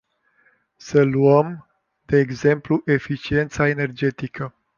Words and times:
Să 0.75 1.01
luăm, 1.03 1.69
de 2.05 2.17
exemplu, 2.19 2.81
eficiența 2.85 3.67
energetică. 3.67 4.55